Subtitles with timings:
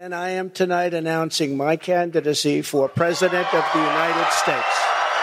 [0.00, 4.78] And I am tonight announcing my candidacy for President of the United States.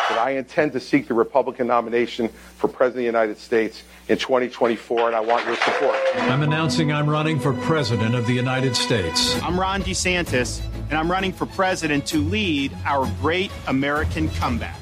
[0.09, 4.17] That I intend to seek the Republican nomination for President of the United States in
[4.17, 5.95] 2024, and I want your support.
[6.15, 9.41] I'm announcing I'm running for President of the United States.
[9.41, 14.75] I'm Ron DeSantis, and I'm running for President to lead our great American comeback.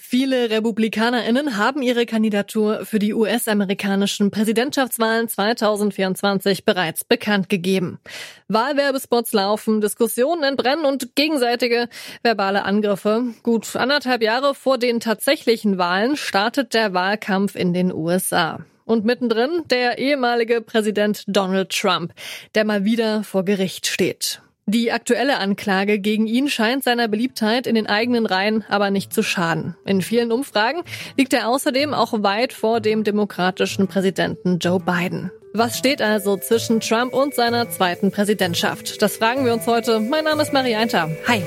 [0.00, 7.98] Viele Republikanerinnen haben ihre Kandidatur für die US-amerikanischen Präsidentschaftswahlen 2024 bereits bekannt gegeben.
[8.46, 11.88] Wahlwerbespots laufen, Diskussionen entbrennen und gegenseitige
[12.22, 13.24] verbale Angriffe.
[13.42, 18.60] Gut anderthalb Jahre vor den tatsächlichen Wahlen startet der Wahlkampf in den USA.
[18.84, 22.14] Und mittendrin der ehemalige Präsident Donald Trump,
[22.54, 24.40] der mal wieder vor Gericht steht.
[24.68, 29.22] Die aktuelle Anklage gegen ihn scheint seiner Beliebtheit in den eigenen Reihen aber nicht zu
[29.22, 29.74] schaden.
[29.86, 30.82] In vielen Umfragen
[31.16, 35.32] liegt er außerdem auch weit vor dem demokratischen Präsidenten Joe Biden.
[35.54, 39.00] Was steht also zwischen Trump und seiner zweiten Präsidentschaft?
[39.00, 40.00] Das fragen wir uns heute.
[40.00, 41.08] Mein Name ist Marie Einter.
[41.26, 41.42] Hi.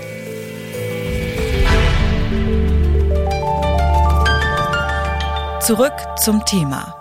[5.59, 7.00] Zurück zum Thema.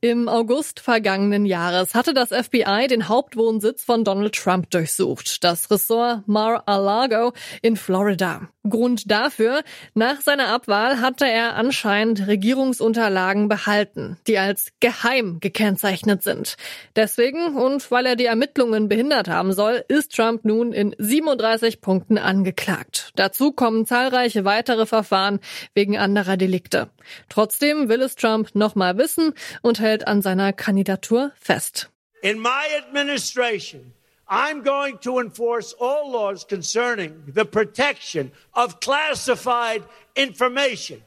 [0.00, 6.28] Im August vergangenen Jahres hatte das FBI den Hauptwohnsitz von Donald Trump durchsucht, das Ressort
[6.28, 7.32] Mar-a-Lago
[7.62, 8.48] in Florida.
[8.68, 9.62] Grund dafür,
[9.94, 16.56] nach seiner Abwahl hatte er anscheinend Regierungsunterlagen behalten, die als geheim gekennzeichnet sind.
[16.94, 22.18] Deswegen und weil er die Ermittlungen behindert haben soll, ist Trump nun in 37 Punkten
[22.18, 23.10] angeklagt.
[23.16, 25.40] Dazu kommen zahlreiche weitere Verfahren
[25.74, 26.88] wegen anderer Delikte.
[27.28, 31.88] Trotzdem will es Trump nochmal wissen und hält an seiner Kandidatur fest.
[32.22, 33.92] In my administration
[34.28, 39.82] I'm going to enforce all laws concerning the protection of classified
[40.14, 41.02] information.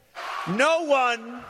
[0.47, 1.43] No one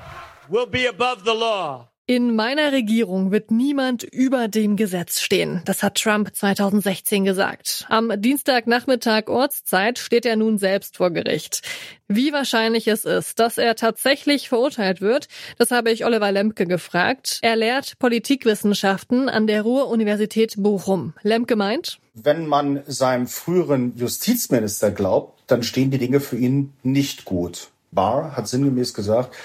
[0.50, 1.91] will be above the law.
[2.08, 5.62] In meiner Regierung wird niemand über dem Gesetz stehen.
[5.66, 7.86] Das hat Trump 2016 gesagt.
[7.90, 11.62] Am Dienstagnachmittag Ortszeit steht er nun selbst vor Gericht.
[12.08, 17.40] Wie wahrscheinlich es ist, dass er tatsächlich verurteilt wird, das habe ich Oliver Lemke gefragt.
[17.44, 21.14] Er lehrt Politikwissenschaften an der Ruhr-Universität Bochum.
[21.22, 27.26] Lemke meint, wenn man seinem früheren Justizminister glaubt, dann stehen die Dinge für ihn nicht
[27.26, 27.70] gut.
[27.92, 29.36] Barr hat sinngemäß gesagt,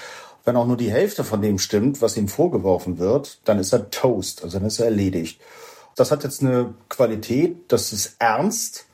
[0.47, 3.91] wenn auch nur die Hälfte von dem stimmt, was ihm vorgeworfen wird, dann ist er
[3.91, 5.41] toast, also dann ist er erledigt.
[5.97, 8.85] Das hat jetzt eine Qualität, das ist ernst.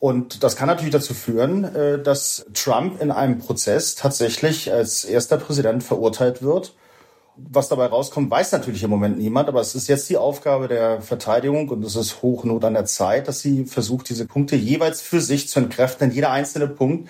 [0.00, 5.36] Und das kann natürlich dazu führen, äh, dass Trump in einem Prozess tatsächlich als erster
[5.36, 6.74] Präsident verurteilt wird.
[7.36, 11.02] Was dabei rauskommt, weiß natürlich im Moment niemand, aber es ist jetzt die Aufgabe der
[11.02, 15.20] Verteidigung und es ist Hochnot an der Zeit, dass sie versucht, diese Punkte jeweils für
[15.20, 16.08] sich zu entkräften.
[16.08, 17.08] Denn jeder einzelne Punkt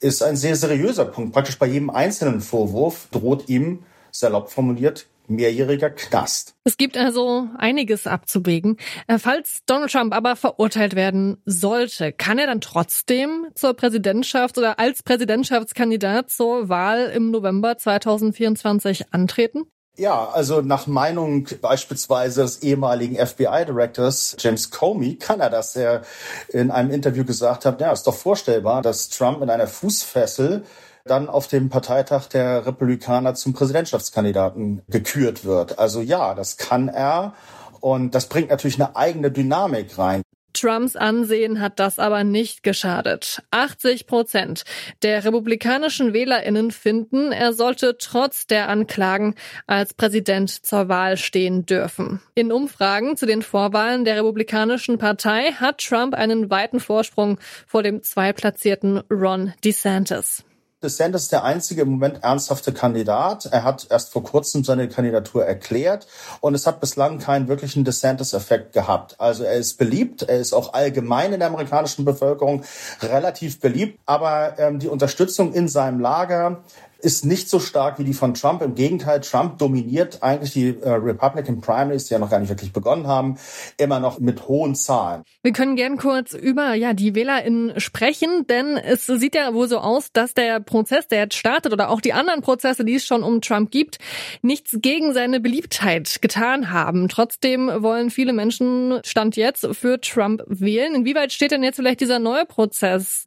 [0.00, 1.32] ist ein sehr seriöser Punkt.
[1.32, 6.54] Praktisch bei jedem einzelnen Vorwurf droht ihm, salopp formuliert, mehrjähriger Knast.
[6.64, 8.76] Es gibt also einiges abzuwägen.
[9.06, 14.78] Äh, falls Donald Trump aber verurteilt werden sollte, kann er dann trotzdem zur Präsidentschaft oder
[14.78, 19.62] als Präsidentschaftskandidat zur Wahl im November 2024 antreten?
[19.96, 26.02] Ja, also nach Meinung beispielsweise des ehemaligen FBI-Directors James Comey kann er das, der
[26.48, 30.64] in einem Interview gesagt hat, ja, ist doch vorstellbar, dass Trump in einer Fußfessel
[31.04, 35.78] dann auf dem Parteitag der Republikaner zum Präsidentschaftskandidaten gekürt wird.
[35.78, 37.34] Also ja, das kann er.
[37.80, 40.22] Und das bringt natürlich eine eigene Dynamik rein.
[40.54, 43.42] Trumps Ansehen hat das aber nicht geschadet.
[43.50, 44.64] 80 Prozent
[45.02, 49.34] der republikanischen Wählerinnen finden, er sollte trotz der Anklagen
[49.66, 52.20] als Präsident zur Wahl stehen dürfen.
[52.34, 58.02] In Umfragen zu den Vorwahlen der Republikanischen Partei hat Trump einen weiten Vorsprung vor dem
[58.02, 60.44] zweitplatzierten Ron DeSantis.
[60.84, 63.46] DeSantis ist der einzige im Moment ernsthafte Kandidat.
[63.46, 66.06] Er hat erst vor kurzem seine Kandidatur erklärt
[66.40, 69.18] und es hat bislang keinen wirklichen DeSantis-Effekt gehabt.
[69.18, 72.62] Also er ist beliebt, er ist auch allgemein in der amerikanischen Bevölkerung
[73.02, 76.62] relativ beliebt, aber ähm, die Unterstützung in seinem Lager
[77.04, 78.62] ist nicht so stark wie die von Trump.
[78.62, 82.72] Im Gegenteil, Trump dominiert eigentlich die äh, Republican Primaries, die ja noch gar nicht wirklich
[82.72, 83.36] begonnen haben,
[83.76, 85.22] immer noch mit hohen Zahlen.
[85.42, 89.78] Wir können gern kurz über ja die WählerInnen sprechen, denn es sieht ja wohl so
[89.78, 93.22] aus, dass der Prozess, der jetzt startet oder auch die anderen Prozesse, die es schon
[93.22, 93.98] um Trump gibt,
[94.40, 97.08] nichts gegen seine Beliebtheit getan haben.
[97.08, 100.94] Trotzdem wollen viele Menschen Stand jetzt für Trump wählen.
[100.94, 103.26] Inwieweit steht denn jetzt vielleicht dieser neue Prozess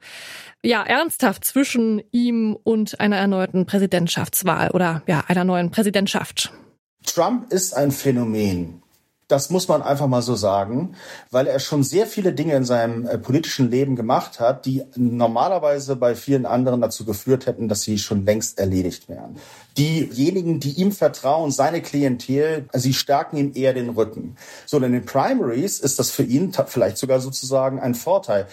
[0.64, 6.52] ja ernsthaft zwischen ihm und einer erneuten Präsidentschaftswahl oder ja einer neuen Präsidentschaft.
[7.06, 8.82] Trump ist ein Phänomen.
[9.28, 10.96] Das muss man einfach mal so sagen,
[11.32, 15.98] weil er schon sehr viele Dinge in seinem äh, politischen Leben gemacht hat, die normalerweise
[15.98, 19.36] bei vielen anderen dazu geführt hätten, dass sie schon längst erledigt wären.
[19.78, 24.36] Diejenigen, die ihm vertrauen, seine Klientel, sie stärken ihm eher den Rücken.
[24.66, 28.48] So, in den Primaries ist das für ihn vielleicht sogar sozusagen ein Vorteil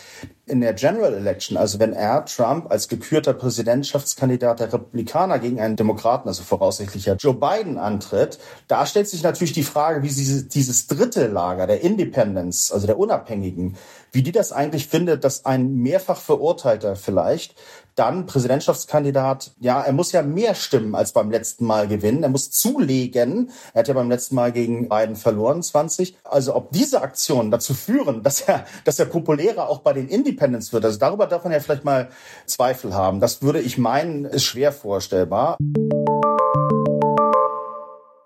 [0.46, 5.76] in der General Election, also wenn er Trump als gekürter Präsidentschaftskandidat der Republikaner gegen einen
[5.76, 8.38] Demokraten, also voraussichtlich ja Joe Biden antritt,
[8.68, 12.98] da stellt sich natürlich die Frage, wie sie dieses dritte Lager der Independents, also der
[12.98, 13.76] Unabhängigen,
[14.12, 17.54] wie die das eigentlich findet, dass ein mehrfach Verurteilter vielleicht
[17.94, 22.22] dann Präsidentschaftskandidat, ja, er muss ja mehr Stimmen als beim letzten Mal gewinnen.
[22.22, 23.50] Er muss zulegen.
[23.72, 26.16] Er hat ja beim letzten Mal gegen Biden verloren, 20.
[26.24, 30.72] Also ob diese Aktionen dazu führen, dass er, dass er populärer auch bei den Independents
[30.72, 32.08] wird, also darüber darf man ja vielleicht mal
[32.46, 33.20] Zweifel haben.
[33.20, 35.56] Das würde ich meinen, ist schwer vorstellbar.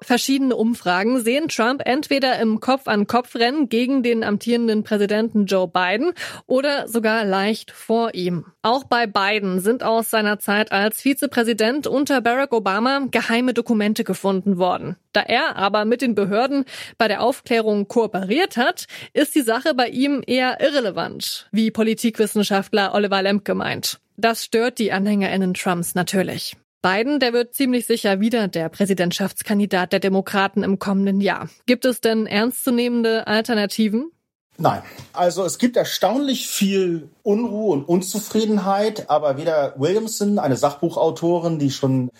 [0.08, 6.14] Verschiedene Umfragen sehen Trump entweder im Kopf-an-Kopf-Rennen gegen den amtierenden Präsidenten Joe Biden
[6.46, 8.46] oder sogar leicht vor ihm.
[8.62, 14.56] Auch bei Biden sind aus seiner Zeit als Vizepräsident unter Barack Obama geheime Dokumente gefunden
[14.56, 14.96] worden.
[15.12, 16.64] Da er aber mit den Behörden
[16.96, 23.20] bei der Aufklärung kooperiert hat, ist die Sache bei ihm eher irrelevant, wie Politikwissenschaftler Oliver
[23.20, 24.00] Lemp gemeint.
[24.16, 26.56] Das stört die AnhängerInnen Trumps natürlich.
[26.82, 31.48] Biden, der wird ziemlich sicher wieder der Präsidentschaftskandidat der Demokraten im kommenden Jahr.
[31.66, 34.12] Gibt es denn ernstzunehmende Alternativen?
[34.56, 34.82] Nein.
[35.12, 42.10] Also es gibt erstaunlich viel Unruhe und Unzufriedenheit, aber weder Williamson, eine Sachbuchautorin, die schon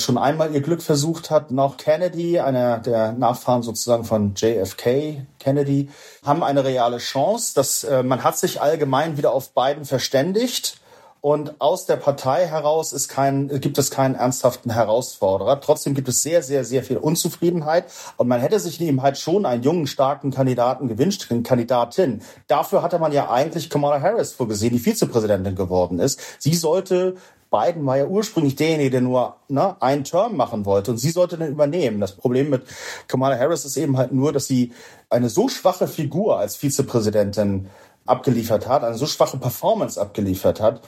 [0.00, 5.90] schon einmal ihr Glück versucht hat, noch Kennedy, einer der Nachfahren sozusagen von JFK Kennedy,
[6.24, 7.54] haben eine reale Chance.
[7.54, 10.80] dass äh, man hat sich allgemein wieder auf Biden verständigt.
[11.20, 15.60] Und aus der Partei heraus ist kein, gibt es keinen ernsthaften Herausforderer.
[15.60, 17.86] Trotzdem gibt es sehr, sehr, sehr viel Unzufriedenheit.
[18.16, 22.22] Und man hätte sich eben halt schon einen jungen, starken Kandidaten gewünscht, eine Kandidatin.
[22.46, 26.20] Dafür hatte man ja eigentlich Kamala Harris vorgesehen, die Vizepräsidentin geworden ist.
[26.38, 27.16] Sie sollte
[27.50, 31.38] Biden war ja ursprünglich derjenige, der nur ne, einen Term machen wollte und sie sollte
[31.38, 32.00] den übernehmen.
[32.00, 32.62] Das Problem mit
[33.06, 34.72] Kamala Harris ist eben halt nur, dass sie
[35.08, 37.68] eine so schwache Figur als Vizepräsidentin
[38.04, 40.82] abgeliefert hat, eine so schwache Performance abgeliefert hat,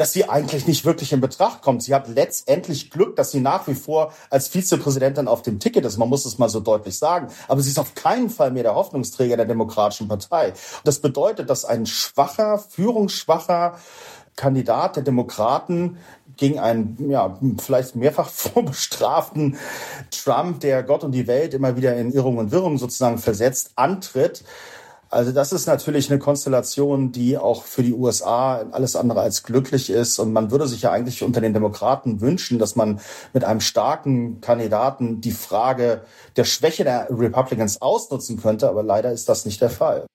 [0.00, 1.82] dass sie eigentlich nicht wirklich in Betracht kommt.
[1.82, 5.98] Sie hat letztendlich Glück, dass sie nach wie vor als Vizepräsidentin auf dem Ticket ist.
[5.98, 7.28] Man muss es mal so deutlich sagen.
[7.48, 10.54] Aber sie ist auf keinen Fall mehr der Hoffnungsträger der Demokratischen Partei.
[10.84, 13.74] Das bedeutet, dass ein schwacher, führungsschwacher
[14.36, 15.98] Kandidat der Demokraten
[16.38, 19.58] gegen einen ja, vielleicht mehrfach vorbestraften
[20.10, 24.44] Trump, der Gott und die Welt immer wieder in Irrung und Wirrung sozusagen versetzt, antritt.
[25.12, 29.90] Also das ist natürlich eine Konstellation, die auch für die USA alles andere als glücklich
[29.90, 30.20] ist.
[30.20, 33.00] Und man würde sich ja eigentlich unter den Demokraten wünschen, dass man
[33.32, 36.02] mit einem starken Kandidaten die Frage
[36.36, 38.68] der Schwäche der Republicans ausnutzen könnte.
[38.68, 40.06] Aber leider ist das nicht der Fall.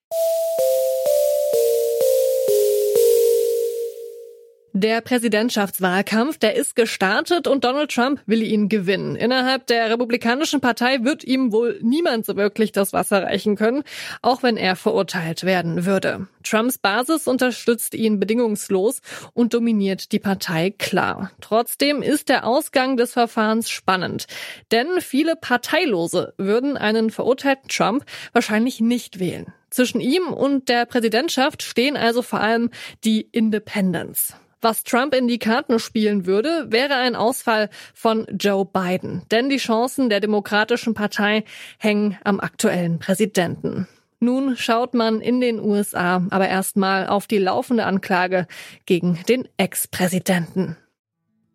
[4.78, 9.16] Der Präsidentschaftswahlkampf, der ist gestartet und Donald Trump will ihn gewinnen.
[9.16, 13.84] Innerhalb der Republikanischen Partei wird ihm wohl niemand so wirklich das Wasser reichen können,
[14.22, 16.28] auch wenn er verurteilt werden würde.
[16.44, 19.00] Trumps Basis unterstützt ihn bedingungslos
[19.32, 21.32] und dominiert die Partei klar.
[21.40, 24.26] Trotzdem ist der Ausgang des Verfahrens spannend,
[24.74, 29.54] denn viele Parteilose würden einen verurteilten Trump wahrscheinlich nicht wählen.
[29.70, 32.72] Zwischen ihm und der Präsidentschaft stehen also vor allem
[33.06, 34.36] die Independents.
[34.66, 39.22] Was Trump in die Karten spielen würde, wäre ein Ausfall von Joe Biden.
[39.30, 41.44] Denn die Chancen der Demokratischen Partei
[41.78, 43.88] hängen am aktuellen Präsidenten.
[44.20, 48.48] Nun schaut man in den USA aber erstmal auf die laufende Anklage
[48.88, 50.78] gegen den Ex-Präsidenten.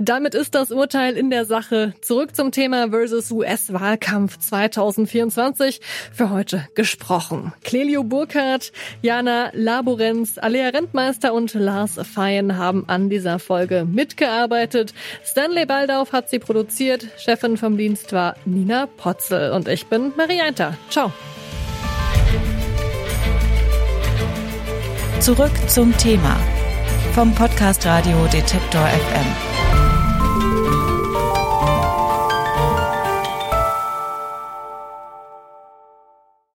[0.02, 6.66] Damit ist das Urteil in der Sache zurück zum Thema versus US-Wahlkampf 2024 für heute
[6.75, 7.52] gesprochen.
[7.62, 14.95] Clelio Burkhardt, Jana Laborenz, Alea Rentmeister und Lars Feyen haben an dieser Folge mitgearbeitet.
[15.23, 17.07] Stanley Baldauf hat sie produziert.
[17.19, 20.78] Chefin vom Dienst war Nina Potzel und ich bin Marie Einter.
[20.88, 21.12] Ciao.
[25.21, 26.38] Zurück zum Thema
[27.12, 29.50] vom Podcast Radio Detektor FM.